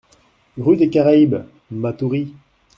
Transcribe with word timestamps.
Rue 0.57 0.77
des 0.77 0.89
Caraibes, 0.89 1.45
Matoury 1.69 2.33